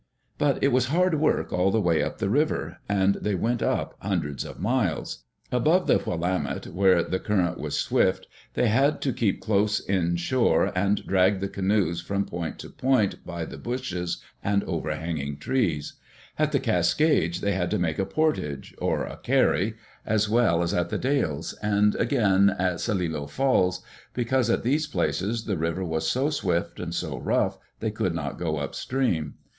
But 0.39 0.63
it 0.63 0.69
was 0.69 0.87
hard 0.87 1.13
work 1.19 1.53
all 1.53 1.69
the 1.69 1.79
way 1.79 2.01
up 2.01 2.17
the 2.17 2.27
river, 2.27 2.77
and 2.89 3.17
they 3.21 3.35
went 3.35 3.61
up 3.61 3.95
hundreds 3.99 4.43
of 4.43 4.59
miles. 4.59 5.25
Above 5.51 5.85
the 5.85 5.99
Willamette, 6.03 6.73
where 6.73 7.03
the 7.03 7.19
current 7.19 7.59
was 7.59 7.77
swift, 7.77 8.25
they 8.55 8.67
had 8.67 8.99
to 9.01 9.13
keep 9.13 9.41
close 9.41 9.79
in 9.79 10.15
shore 10.15 10.71
and 10.73 10.73
Digitized 10.73 10.73
by 10.73 10.73
VjOOQ 10.73 10.73
IC 10.73 10.73
EARLY 10.73 10.77
DAYS 10.77 10.79
IN 10.79 10.83
OLD 10.83 10.89
OREGON 10.89 11.07
drag 11.07 11.39
the 11.39 11.49
canoes 11.49 12.01
from 12.01 12.25
point 12.25 12.59
to 12.59 12.69
point 12.71 13.25
by 13.27 13.45
the 13.45 13.57
bushes 13.59 14.23
and 14.43 14.63
overhanging 14.63 15.37
trees. 15.37 15.93
At 16.39 16.51
the 16.51 16.59
Cascades 16.59 17.41
they 17.41 17.51
had 17.51 17.69
to 17.69 17.77
make 17.77 17.99
a 17.99 18.05
portage— 18.07 18.73
or 18.79 19.03
a 19.03 19.17
"carry"— 19.17 19.75
as 20.07 20.27
well 20.27 20.63
as 20.63 20.73
at 20.73 20.89
The 20.89 20.97
Dalles, 20.97 21.53
and 21.61 21.93
again 21.97 22.49
at 22.57 22.79
Celilo 22.81 23.27
Falls, 23.29 23.83
because 24.15 24.49
at 24.49 24.63
these 24.63 24.87
places 24.87 25.45
the 25.45 25.57
river 25.59 25.83
was 25.85 26.09
so 26.09 26.31
swift 26.31 26.79
and 26.79 26.91
so 26.95 27.19
rough 27.19 27.59
they 27.81 27.91
could 27.91 28.15
not 28.15 28.39
go 28.39 28.57
upstream. 28.57 29.35